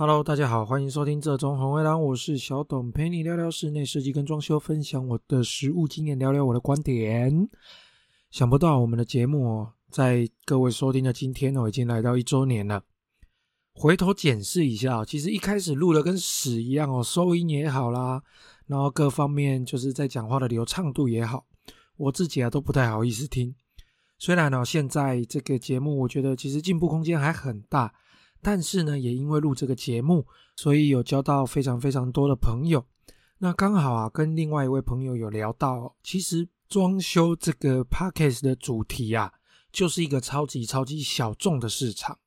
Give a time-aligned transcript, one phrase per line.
[0.00, 7.48] Hello，大家好，欢迎收听这中红卫狼，我是小董，陪你聊聊室内设计跟装修，分享我的实务经验，聊聊我的观点。
[8.30, 12.84] 想不到我们的节目哦，在各位收听的今天哦，已经来到一周年了。
[13.74, 18.22] 回头检视一下，其实一开始录的跟屎一样哦，收音也好啦，
[18.66, 21.44] 然后各方面就是在讲话的流畅度也好，
[21.96, 23.52] 我自己啊都不太好意思听。
[24.16, 27.92] 虽然呢，现在这个节目我觉得其实进步空间还很大，
[28.40, 30.26] 但是呢，也因为录这个节目，
[30.56, 32.84] 所以有交到非常非常多的朋友。
[33.38, 39.32] 那刚好啊，跟另外一位朋友有聊到，其实装修这个 podcast 的主题啊，
[39.70, 42.18] 就是一个超级超级小众的市场。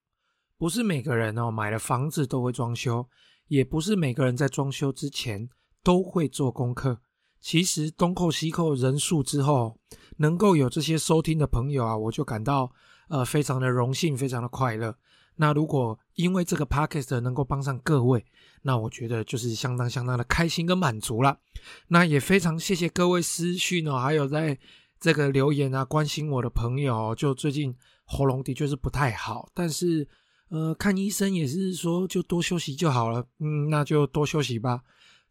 [0.57, 3.07] 不是每个人哦买了房子都会装修，
[3.47, 5.49] 也不是每个人在装修之前
[5.83, 6.99] 都会做功课。
[7.39, 9.79] 其实东扣西扣人数之后，
[10.17, 12.71] 能够有这些收听的朋友啊，我就感到
[13.09, 14.95] 呃非常的荣幸，非常的快乐。
[15.41, 18.23] 那如果因为这个 podcast 能够帮上各位，
[18.61, 21.39] 那我觉得就是相当相当的开心跟满足了。
[21.87, 24.55] 那也非常谢谢各位私讯哦，还有在
[24.99, 27.15] 这个留言啊关心我的朋友。
[27.15, 27.75] 就最近
[28.05, 30.07] 喉咙的确是不太好，但是
[30.49, 33.25] 呃看医生也是说就多休息就好了。
[33.39, 34.79] 嗯，那就多休息吧。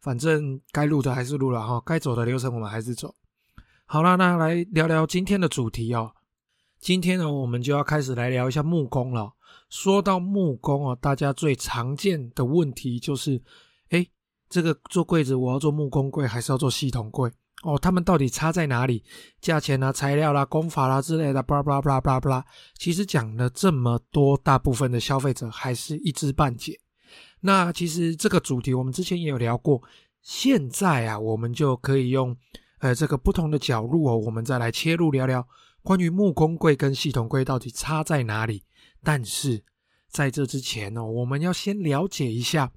[0.01, 3.15] 反正该录的还是录了哈，该走的流程我们还是走。
[3.85, 6.11] 好啦，那来聊聊今天的主题哦。
[6.81, 9.31] 今天呢，我们就要开始来聊一下木工了。
[9.69, 13.39] 说到木工哦，大家最常见的问题就是，
[13.89, 14.09] 诶，
[14.49, 17.31] 这个做柜子我要做木工柜还是要做系统柜？
[17.61, 19.03] 哦，他们到底差在哪里？
[19.39, 22.43] 价钱啊、材料啦、工法啦之类的，巴拉巴拉巴拉巴拉巴拉。
[22.75, 26.79] 其实讲了这么多，大部分的消费者还是一知半解。
[27.41, 29.79] 那其实这个主题我们之前也有聊过，
[30.23, 32.35] 现在啊，我们就可以用
[32.79, 35.47] 呃这个不同的角度哦，我们再来切入聊聊
[35.83, 38.63] 关于木工柜跟系统柜到底差在哪里。
[39.03, 39.63] 但是
[40.09, 42.71] 在这之前呢，我们要先了解一下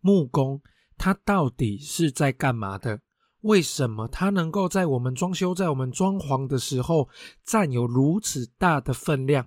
[0.00, 0.60] 木工
[0.96, 3.00] 它到底是在干嘛的？
[3.40, 7.08] 为什么它能够在我们装修、在我们装潢的时候
[7.44, 9.46] 占有如此大的分量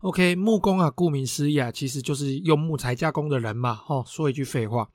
[0.00, 3.80] ？OK，木工啊，顾名思义啊，其实就是用木材加工的人嘛。
[3.88, 4.90] 哦，说一句废话，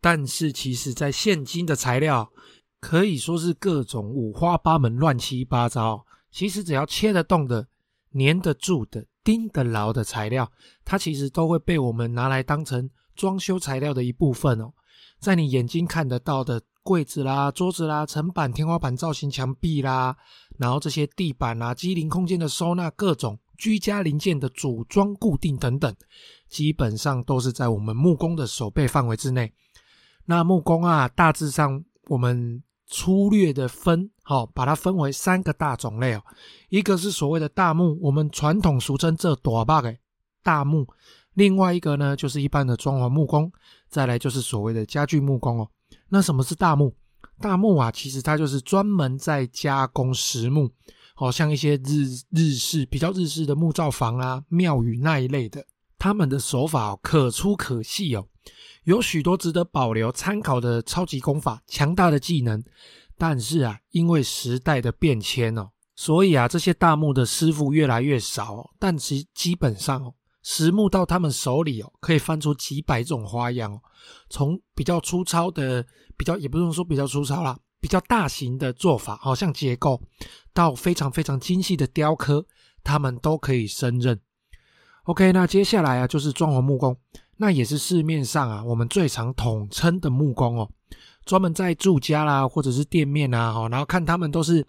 [0.00, 2.30] 但是其实在现今的材料
[2.78, 6.04] 可以说是各种五花八门、乱七八糟。
[6.30, 7.66] 其实只要切得动的、
[8.12, 10.50] 粘得住的、钉得牢的材料，
[10.84, 14.72] 它其实都会被我们拿来当成装修材料的一部分哦。
[15.18, 20.16] 在你眼睛看得到的柜子啦、桌子啦、层板、天花板造型、墙壁啦，
[20.58, 23.38] 然后这些地板啦、机灵空间的收纳，各种。
[23.58, 25.94] 居家零件的组装、固定等等，
[26.48, 29.52] 基本上都是在我们木工的手背范围之内。
[30.24, 36.22] 那木工啊，大致上我们粗略的分，好，把它分为三个大种类哦。
[36.68, 39.96] 一个是所谓的大木，我们传统俗称这大把的
[40.42, 40.84] 大木；
[41.34, 43.48] 另外一个呢，就是一般的装潢木工；
[43.88, 45.68] 再来就是所谓的家具木工哦。
[46.08, 46.94] 那什么是大木？
[47.40, 50.70] 大木啊，其实它就是专门在加工实木。
[51.14, 55.62] 好像一些日日式比较日式的木造房啊、庙宇那一类的，
[55.98, 58.26] 他们的手法可粗可细哦，
[58.84, 62.62] 有许多值得保留参考的超级功法、强大的技能。
[63.18, 68.70] 但是啊，因为时代的变迁哦，所以啊，这些大木的师傅越来越少。
[68.78, 73.80] 但其基本上哦，实木到他们手里哦，可以翻出几百种花样哦。
[74.28, 75.84] 从比较粗糙的，
[76.16, 77.58] 比较也不用说比较粗糙啦。
[77.82, 80.02] 比较大型的做法，好像结构
[80.52, 82.44] 到非常非常精细的雕刻，
[82.84, 84.20] 他们都可以胜任。
[85.04, 86.94] OK，那接下来啊，就是装潢木工，
[87.40, 90.70] 那也是市面上啊我们最常统称的木工哦，
[91.24, 94.64] 专门在住家啦或者是店面啊，哈，然后看他们都是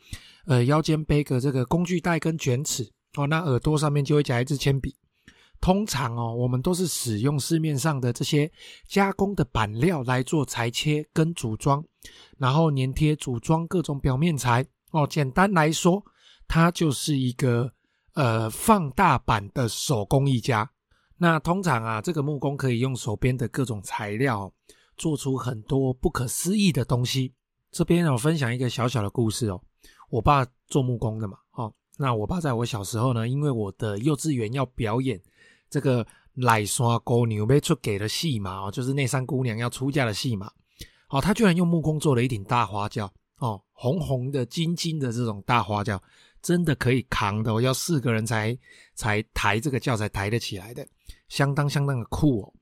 [0.46, 4.96] 呃腰间背个这个工具袋跟卷尺哦，那耳朵上面就会夹一支铅笔。
[5.60, 8.50] 通常哦，我们都是使用市面上的这些
[8.88, 11.84] 加工的板料来做裁切跟组装，
[12.38, 15.06] 然后粘贴组装各种表面材哦。
[15.06, 16.02] 简单来说，
[16.48, 17.74] 它就是一个
[18.14, 20.72] 呃放大版的手工艺家。
[21.22, 24.52] 那通常啊，这个木工可以用手边的各种材料
[24.98, 27.32] 做出很多不可思议的东西。
[27.72, 29.62] 这边我分享一个小小的故事哦。
[30.10, 35.22] 我爸做木工的嘛，哦，那我爸在我小时候呢，因为我的幼稚园要表演。
[35.70, 40.52] 这个奶山姑娘被出给的戏码哦，就是那三姑娘要出嫁的戏码。
[41.10, 46.02] 哦，他居然用木工做了一顶大花轿哦，红红的、金金的这种大花轿，
[46.42, 48.58] 真的可以扛的，要四个人才
[48.96, 50.86] 才抬这个轿才抬得起来的，
[51.30, 52.54] 相当相当的酷哦。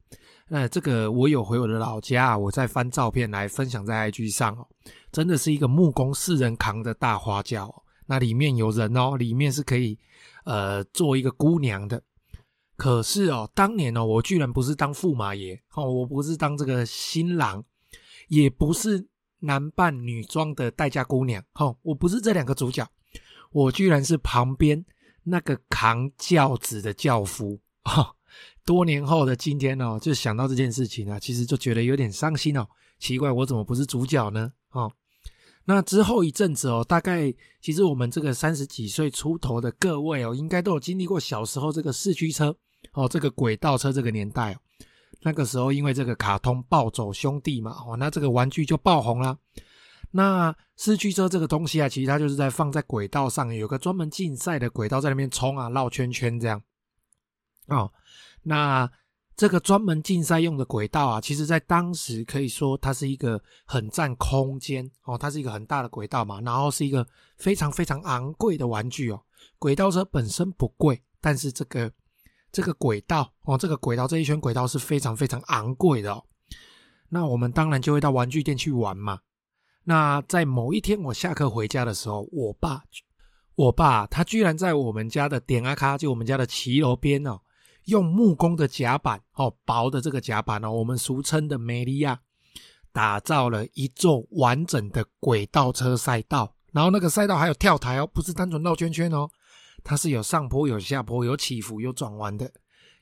[0.47, 4.67] 那这个我有回我的老家，我在翻照片来分享在 IG 上哦，
[5.11, 9.97] 真的是一个木工四人扛的大花轿哦，那里面有人哦，里面是可以
[10.45, 12.01] 呃做一个姑娘的。
[12.75, 17.63] 可是哦，当年哦，我居然不是当驸马爷哦，我不是当这个新郎，
[18.29, 19.07] 也不是
[19.41, 22.89] 男扮女装的待嫁姑娘哦，我不是这两个主角，
[23.51, 24.83] 我居然是旁边
[25.23, 28.15] 那个扛轿子的轿夫 哦。
[28.65, 32.67] 多年后的今天哦，就想到这件事情啊，其实就觉得有点伤心哦。
[32.99, 34.51] 奇怪，我怎么不是主角呢？
[34.71, 34.91] 哦。
[35.65, 42.55] 那之后一阵子哦，大概其实我们这个三十几岁出头的各位哦，应该都有经历过小时候这个四驱车
[42.93, 44.57] 哦，这个轨道车这个年代哦。
[45.21, 49.37] 那个时候因为这个卡通暴走兄弟嘛，哦，那这个玩具就爆红了。
[50.11, 56.61] 那四驱车这个东西啊，其实它就是在放在轨道上，有个专门竞赛的轨道在那边冲啊，绕圈圈这样。
[57.67, 57.91] 哦，
[58.43, 58.89] 那。
[59.35, 67.07] 这个专门竞赛用的轨道啊，其实在当时可以说它是一个很占空间哦，它是一个很大的轨道嘛，然后是一个
[67.37, 69.23] 非常非常昂贵的玩具哦。
[69.57, 71.89] 轨道车本身不贵，但是这个
[72.51, 76.21] 这个轨道哦，这个轨道这一圈轨道是非常非常昂贵的哦。
[77.07, 79.21] 那我们当然就会到玩具店去玩嘛。
[79.83, 82.83] 那在某一天我下课回家的时候，我爸
[83.55, 87.39] 我爸他居然在我们家的点啊卡，就我们家的骑楼边哦。
[87.85, 92.19] 用木工的甲板哦，薄的这个甲板哦，我们俗称的梅利亚，
[92.91, 96.53] 打造了一座完整的轨道车赛道。
[96.71, 99.27] 然后那个赛道还有跳台哦，不是单纯绕圈圈哦，
[99.83, 102.51] 它是有上坡、有下坡、有起伏、有转弯的，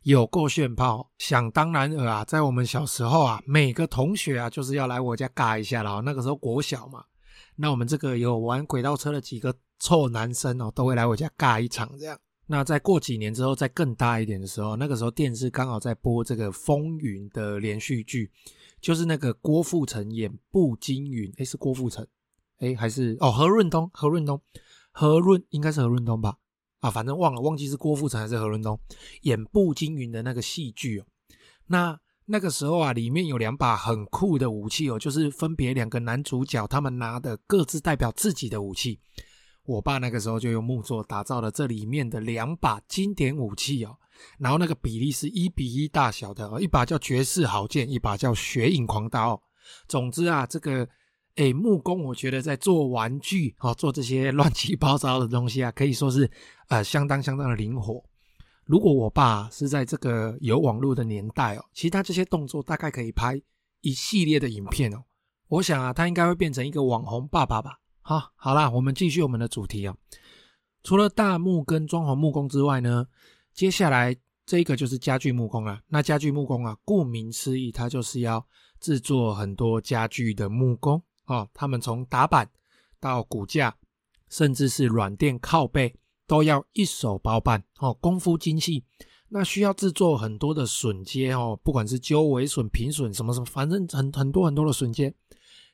[0.07, 1.11] 有够炫炮。
[1.17, 6.01] 想当然尔啊，在我们小时候啊，每个同学啊，就是要来我家尬一下了。
[6.01, 7.03] 那个时候国小嘛，
[7.57, 12.17] 那我们这个有玩轨道车的几个臭男生哦，都会来我家尬一场这样。
[12.45, 18.31] 那再过几年之后，再更大一点的时候，那个时候电视刚好在播这个《风云》的连续剧，
[18.79, 22.07] 就是那个郭富城演步惊云，诶，是郭富城，
[22.59, 24.41] 诶，还是哦何润东，何润东，
[24.89, 26.37] 何润应该是何润东吧？
[26.79, 28.79] 啊，反正忘了，忘记是郭富城还是何润东
[29.21, 31.05] 演步惊云的那个戏剧哦。
[31.67, 38.99] 那那个时候啊，里面有两把很酷的武器哦，就是分别两个男主角他们拿的各自代表自己的武器。
[39.65, 43.97] 我爸那个时候就用木作打造了这里面的两把经典武器哦，
[44.39, 49.41] 然后那个比例是一比一大小的哦，一把叫绝世好剑，一把叫雪影狂刀。
[49.87, 50.87] 总之啊，这个
[51.37, 56.29] 诶木工，我觉得在做玩具哦，做这些乱七八糟的东西啊，可以说是
[56.67, 58.03] 呃相当相当的灵活。
[58.65, 63.41] 如果我爸是在这个有网络的年代哦，其实他这些动作大概可以拍
[63.81, 65.03] 一系列的影片哦。
[65.47, 67.79] 我想啊，他应该会变成一个网红爸爸吧。
[68.01, 69.95] 好，好啦，我们继续我们的主题啊。
[70.83, 73.05] 除了大木跟装潢木工之外呢，
[73.53, 75.79] 接下来这个就是家具木工了。
[75.87, 78.45] 那家具木工啊，顾名思义，它就是要
[78.79, 81.47] 制作很多家具的木工哦。
[81.53, 82.49] 他们从打板
[82.99, 83.77] 到骨架，
[84.29, 85.95] 甚至是软垫靠背，
[86.25, 88.83] 都要一手包办哦，功夫精细。
[89.29, 95.13] 那需要制作很多的榫接哦，不管是鸠尾榫、平榫什么什么，反正很很多很多的榫接。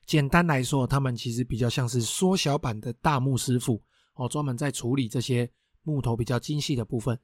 [0.05, 3.81] 简单来说，他们其实比较像是缩小版的大木师傅
[4.15, 5.49] 哦，专门在处理这些
[5.83, 7.17] 木头比较精细的部分。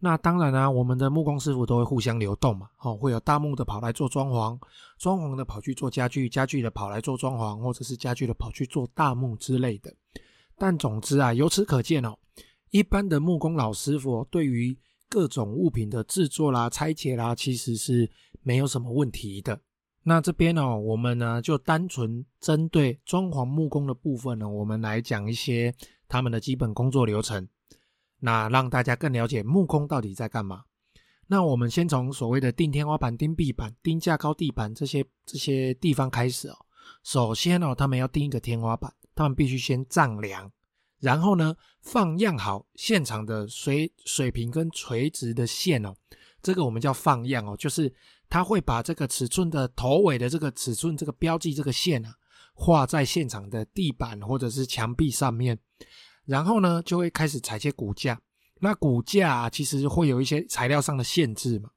[0.00, 4.58] 那当然啊，我们的木工师傅都会互相流动嘛，哦，会有大木的跑来做装潢，
[4.98, 9.94] 装潢的跑去做家具，家具的跑来做装潢，或者是家具的跑去做大木之类的。
[10.58, 12.16] 但总之啊，由此可见哦，
[12.70, 14.76] 一般的木工老师傅，对于
[15.08, 18.10] 各种物品的制作啦、拆解啦，其实是
[18.42, 19.58] 没有什么问题的。
[20.02, 25.74] 那这边、哦，我们呢就单纯针对装潢木工的部分呢，我们来讲一些
[26.06, 27.48] 他们的基本工作流程，
[28.24, 30.64] 那让大家更了解木工到底在干嘛。
[31.26, 36.56] 那我们先从所谓的钉天花板、钉壁板、钉架高地板这些这些地方开始哦。
[37.02, 40.50] 首先哦，他们要钉一个天花板，他们必须先丈量，
[41.00, 45.94] 然后呢放样好现场的水水平跟垂直的线哦，
[46.42, 47.94] 这个我们叫放样哦，就是。
[48.26, 52.12] 他会把这个尺寸的头尾的这个尺寸这个标记这个线啊，
[52.54, 55.56] 画在现场的地板或者是墙壁上面，
[56.26, 58.20] 然后呢就会开始裁切骨架。
[58.60, 61.70] 那骨架啊，其实会有一些材料上的限制嘛。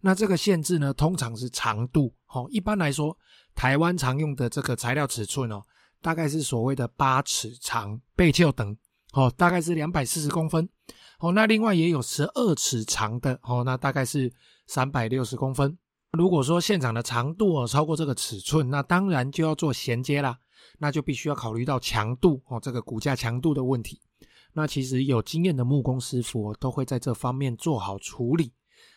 [0.00, 2.14] 那这个限制呢，通常是长度。
[2.28, 3.14] 哦，一般来说，
[3.54, 5.60] 台湾常用的这个材料尺寸哦，
[6.00, 8.74] 大概是所谓的八尺长，背就等
[9.12, 10.66] 哦，大概是两百四十公分。
[11.18, 14.32] 哦，那另外也有十二尺长的哦，那大概是
[14.66, 15.76] 三百六十公分。
[16.12, 20.38] 如果说现场的长度哦超过这个尺寸，那当然就要做衔接啦，
[20.78, 24.00] 那就必须要考虑到强度哦，这个骨架强度的问题。
[24.52, 28.52] 那其实有经验的木工师傅都会在这方面做好处理。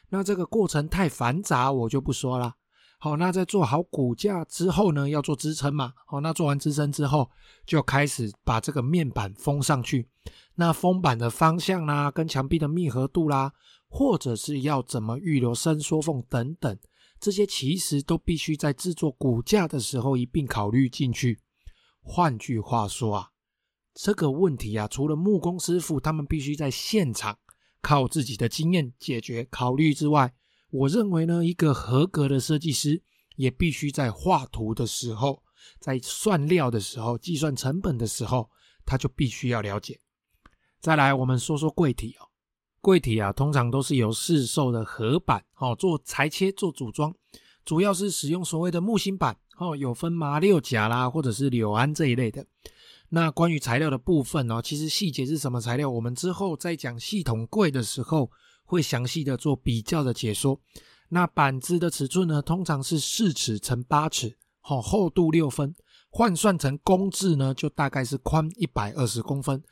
[0.10, 2.56] 那这个过程太繁杂，我就不说了。
[3.00, 5.94] 好，那在做好骨架之后呢，要做支撑嘛。
[6.08, 7.30] 好，那做完支撑之后，
[7.66, 10.08] 就开始把这个面板封上去。
[10.56, 13.52] 那封板的方向啦，跟墙壁的密合度啦，
[13.90, 16.78] 或者是要怎么预留伸缩缝等等，
[17.20, 21.40] 这些其实都必须在制作骨架的时候一并考虑进去。
[22.04, 23.32] 换句话说啊，
[23.94, 27.40] 这个问题啊，除了木工师傅他们必须在现场
[27.82, 30.34] 靠自己的经验解决考虑之外，
[30.70, 33.02] 我认为呢，一个合格的设计师
[33.38, 35.42] 也必须在画图的时候，
[35.80, 38.50] 在算料的时候、计算成本的时候，
[38.86, 40.00] 他就必须要了解。
[40.82, 42.28] 再来，我们说说柜体哦。
[42.82, 47.16] 柜体啊，通常都是由市售的合板哦做裁切、做组装，
[47.64, 52.46] 主要是使用所谓的木芯板哦，有分麻六甲啦，或者是柳安这一类的。
[53.10, 58.32] 那关于材料的部分哦，其实细节是什么材料，我们之后在讲系统柜的时候
[58.64, 60.60] 会详细的做比较的解说。
[61.10, 65.76] 那板子的尺寸呢，通常是四尺乘八尺，哦，厚度六分，
[66.10, 69.64] 换算成公制呢，就大概是宽一百二十公分。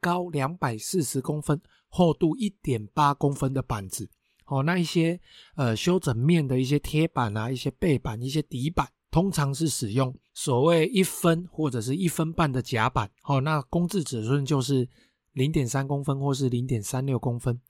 [0.00, 4.08] 高两百四十公分，厚度一点八公分的板子，
[4.46, 5.20] 哦，那一些
[5.56, 14.88] 呃修整面的一些贴板啊，一些背板、一些底板，通常是使用所谓一分或者是一分半的夹板，哦，那公制尺寸就是
[15.32, 17.60] 零点三公分或是零点三六公分，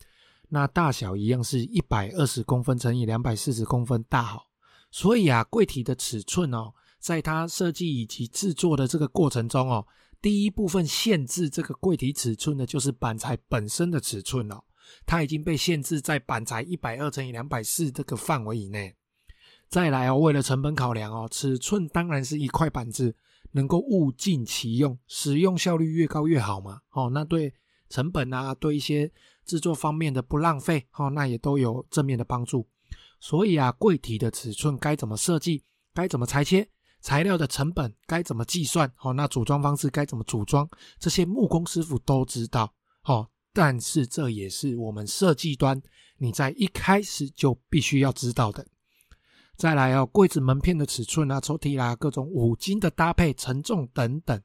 [0.49, 4.47] 那大小一样是一百二十公分乘以两百四十公分大好，
[4.91, 9.87] 所以啊，柜体的尺寸哦，在它设计以及制作的这个过程中哦。
[10.21, 14.61] 第一部分限制这个柜体尺寸的，就是板材本身的尺寸哦，
[15.07, 18.97] 它已经被限制在板材一百二乘以两百四这个范围以内。
[19.69, 23.15] 再来哦，为了成本考量哦，尺寸当然是一块板子
[23.53, 26.81] 能够物尽其用，使用效率越高越好嘛。
[26.93, 27.53] 哦，那对
[27.91, 29.13] 成本啊，对一些
[29.45, 32.67] 制作方面的不浪费，哦，那也都有正面的帮助。
[33.21, 36.69] 所以啊，柜体的尺寸该怎么设计，该怎么裁切？
[37.01, 38.91] 材料的成本该怎么计算？
[39.03, 40.69] 哦，那组装方式该怎么组装？
[40.99, 42.73] 这些木工师傅都知道。
[43.05, 45.81] 哦，但是这也是我们设计端
[46.17, 48.67] 你在一开始就必须要知道的。
[49.59, 54.41] 再来哦，柜子门片的尺寸啊，抽屉啦，各种五金的搭配、承重等等，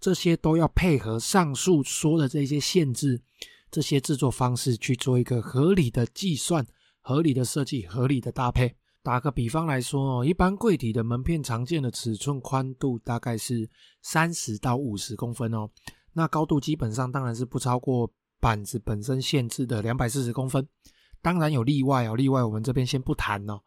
[0.00, 3.22] 这些都要配合上述说的这些限制，
[3.70, 6.66] 这些制作方式去做一个合理的计算、
[7.00, 8.74] 合理的设计、合理的搭配。
[9.04, 13.70] 打个比方来说哦，一般柜体的门片常见的尺寸宽度大概是
[14.02, 15.70] 三十到五十公分哦。
[16.12, 20.66] 那高度基本上当然是不超过板子本身限制的两百四十公分。
[21.22, 23.60] 当然有例外哦，例外我们这边先不谈哦。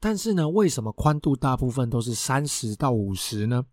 [0.00, 3.64] 但是呢，为什么宽度大部分都是三十到五十呢？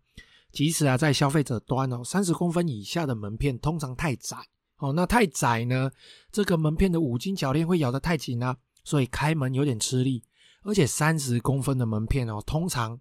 [0.52, 4.36] 即使啊在消费者端哦，三十公分以下的门片通常太窄
[4.78, 4.92] 哦。
[4.92, 5.90] 那太窄呢，
[6.32, 10.22] 这个门片的五金铰链会咬得太紧啊，所以开门有点吃力。
[10.62, 12.98] 而且三十公分的门片哦，通常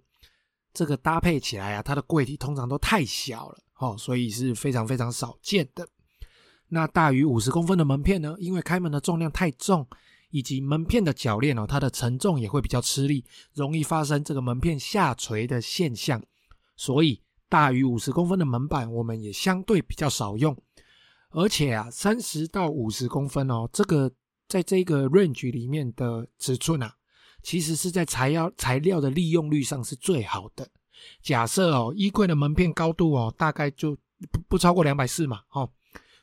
[0.74, 5.88] 这个搭配起来啊，它的柜体通常都太小了哦，所以是非常非常少见的。
[6.68, 9.88] 那大于五十公分的门片呢，因为开门的重量太重，
[10.36, 13.24] 以及门片的铰链哦，它的承重也会比较吃力，
[13.54, 16.22] 容易发生这个门片下垂的现象。
[16.76, 20.54] 所以大于五十公分的门板，我们也相对比较少用。
[21.30, 24.12] 而且啊，三十到五十公分哦，这个
[24.50, 26.94] 在这个 range 里面的尺寸啊。
[27.42, 30.68] 其实是在材料材料的利用率上是最好的。
[31.22, 33.96] 假设哦，衣柜的门片高度哦，大概就
[34.32, 35.70] 不不超过两百四嘛，哦，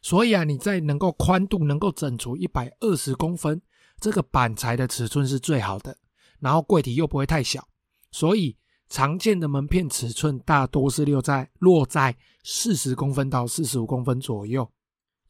[0.02, 3.62] 所以啊，你在能够宽度能够整除一百二十公分，
[4.02, 5.96] 这个板材的尺寸是最好的。
[6.40, 7.66] 然后柜体又不会太小，
[8.10, 8.54] 所以
[8.90, 14.70] 常见的门片尺寸大多是落在落在四十公分到四十五公分左右。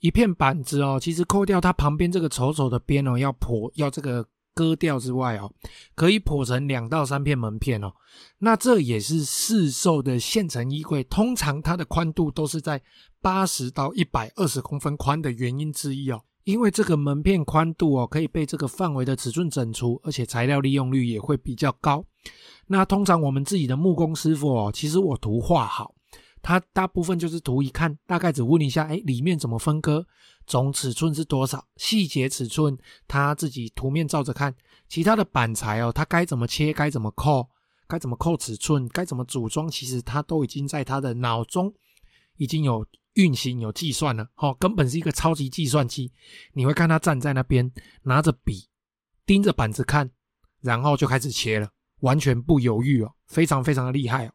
[0.01, 4.27] 一片板子哦，其实扣掉它旁边这个丑丑的边哦，要破要这个。
[4.55, 5.51] 割掉之外哦，
[5.95, 7.91] 可以剖成两到三片门片哦。
[8.37, 12.83] 那这也是市售的现成衣柜，通常它的宽度都是在
[13.23, 16.21] 八十到一百二十公分宽的原因之一哦。
[16.45, 22.05] 因为这个门片宽度哦，可以被这个范围的尺寸整除，而且材料利用率也会比较高。
[22.67, 25.95] 那通常我们自己的木工师傅哦，其实我图画好。
[26.45, 30.05] 他大部分就是图一看，大概只问一下，哎，里面怎么分割，
[30.45, 34.53] 总尺寸是多少，细节尺寸他自己图面照着看，
[34.89, 37.49] 其他的板材哦，他该怎么切，该怎么扣，
[37.87, 41.73] 该怎么扣尺寸，该怎么组装，其实他都已经在他的脑中
[42.37, 46.11] 已经有运行、有计算了，哦，根本是一个超级计算机。
[46.53, 47.71] 你会看他站在那边，
[48.03, 48.69] 拿着笔
[49.27, 50.11] 盯着板子看，
[50.61, 51.69] 然后就开始切了，
[52.01, 54.33] 完全不犹豫哦，非常非常的厉害哦。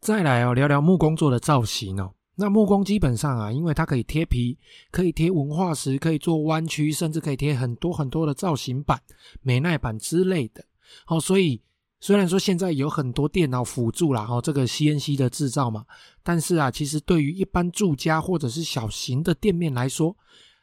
[0.00, 2.14] 再来哦，聊聊木工做的造型哦。
[2.36, 4.56] 那木工基本上啊，因为它可以贴皮，
[4.90, 8.98] 可以贴文化石，可以做弯曲，甚至可以贴很多很多的造型板、
[9.42, 10.64] 美耐板之类的。
[11.06, 11.60] 哦，所以
[12.00, 15.84] 虽然说现在有很多电脑辅助啦，哈，这个 CNC 的制造嘛，
[16.22, 20.16] 但是啊，其实对于一般住家或者是小型的店面来说，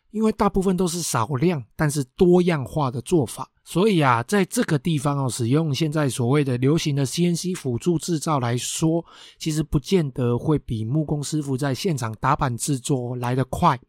[0.10, 9.06] 因为大部分都是少量但是多样化的做法，所以啊，在这个地方哦，使用现在所谓的流行的 CNC 辅助制造来说，
[9.38, 13.80] 其实不见得会比木工师傅在现场打板制作来得快。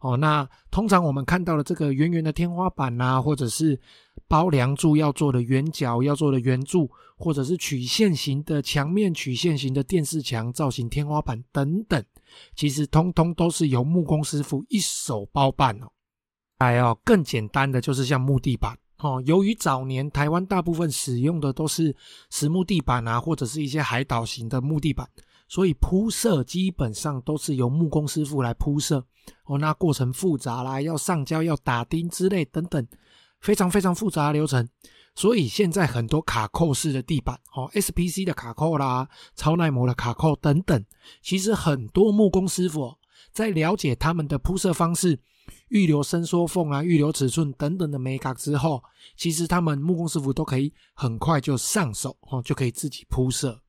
[0.00, 3.78] 哦，那通常我们看到的这个圆圆的天花板呐、啊，或者是
[4.26, 12.02] 包梁柱要做的圆角要做的圆柱，或者是曲线型的墙面、曲线型的电视墙造型天花板等等，
[12.56, 15.88] 其实通通都是由木工师傅一手包办哦。
[16.58, 21.94] 还有更简单的就是像木地板哦，由于早年台湾大部分使用的都是
[22.30, 25.06] 实木地板啊，或者是一些海岛型的木地板。
[25.50, 29.04] 所以铺设基本上都是由木工师傅来铺设
[29.46, 32.86] 哦，那过程复杂啦，要上胶、要打钉之类等等，
[33.40, 34.68] 非常非常复杂的流程。
[35.16, 40.84] 所以现在很多卡扣式的地板哦，SPC 的卡扣啦，超耐磨的卡扣等等，
[41.20, 42.94] 其实很多木工师傅
[43.32, 45.18] 在了解他们的铺设方式、
[45.70, 48.80] 预留伸缩缝啊、预留尺寸等等的美感之后，
[49.16, 53.60] 其实他们木工师傅都可以很快就上手哦，就可以自己铺设。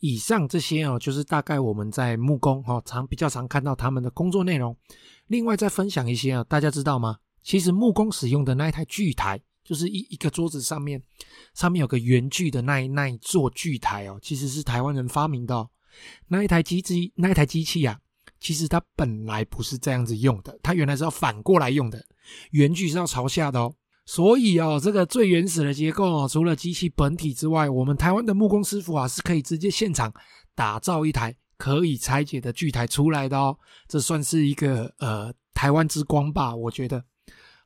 [0.00, 4.76] 以上这些哦，就是大概我们在木工哈常比较常看到他们的工作内容。
[5.26, 7.18] 另外再分享一些啊，大家知道吗？
[7.42, 11.02] 其实木工使用的那一台锯台，就是一一个桌子上面
[11.54, 15.68] 上面有个圆锯的那一那一座锯台哦，其实是台湾人发明的哦。
[16.28, 17.98] 那一台机器那一台机器啊，
[18.38, 22.04] 其实它本来不是这样子用的，它原来是要反过来用的，
[22.52, 23.74] 圆锯是要朝下的哦。
[24.08, 30.10] 所以哦，这个最原始的结构哦，除了机器本体之外，我们台湾的木工师傅啊，是可以直接现场
[30.54, 33.54] 打造一台可以拆解的锯台出来的哦。
[33.86, 37.04] 这算是一个呃台湾之光吧，我觉得。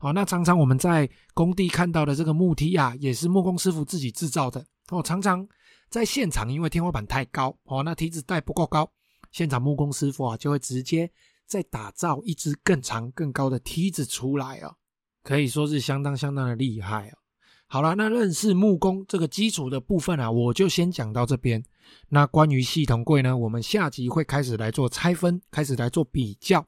[0.01, 5.01] 哦，那常常我们在工地看到的这个木梯啊，也是木工师傅自己制造的哦。
[5.01, 5.47] 常常
[5.91, 8.91] 在现场，因为天花板太高哦，那梯子带不够高，
[9.31, 11.09] 现场木工师傅啊就会直接
[11.47, 14.75] 再打造一支更长更高的梯子出来哦。
[15.23, 17.19] 可以说是相当相当的厉害哦。
[17.67, 21.64] 好了，那认识木工这个基础的部分啊，我就先讲到这边。
[22.11, 26.64] 那关于系统柜呢，我们下集会开始来做拆分，开始来做比较。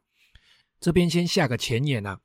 [0.81, 2.19] 这边先下个前言啊，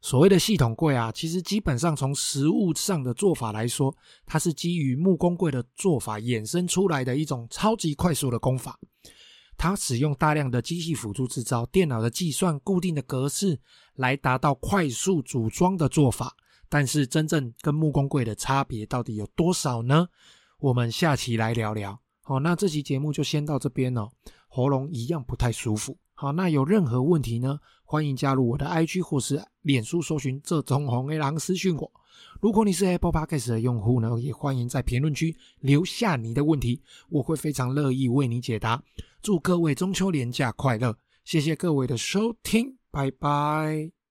[0.00, 3.94] 所谓的系统柜啊，其实基本上从实物上的做法来说，
[4.24, 8.78] 它是基于木工柜的做法衍生出来的一种超级快速的工法。
[9.56, 13.58] 它使用大量的机器辅助制造、电脑的计算、固定的格式，
[13.94, 16.36] 来达到快速组装的做法。
[16.68, 20.08] 但是，真正跟木工柜的差别到底有多少呢？
[20.58, 21.98] 我们下期来聊聊。
[22.22, 24.08] 好，那这期节目就先到这边哦。
[24.48, 25.96] 喉咙一样不太舒服。
[26.14, 27.58] 好，那有任何问题呢？
[27.84, 31.92] 欢迎加入我的 IG 或是脸书，搜寻这种红 A 狼私讯我。
[32.40, 38.82] 如果你是 Apple Podcast 的用户呢，也欢迎在评论区留下你的问题，我会非常乐意为你解答。
[39.22, 40.96] 祝各位中秋连假快乐！
[41.24, 44.03] 谢谢各位的收听，拜拜。